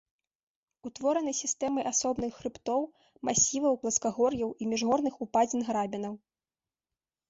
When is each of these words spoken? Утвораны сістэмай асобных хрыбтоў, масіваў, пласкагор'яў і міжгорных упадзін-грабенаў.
Утвораны 0.87 1.33
сістэмай 1.41 1.83
асобных 1.91 2.31
хрыбтоў, 2.39 2.81
масіваў, 3.31 3.73
пласкагор'яў 3.85 4.49
і 4.61 4.75
міжгорных 4.75 5.25
упадзін-грабенаў. 5.29 6.13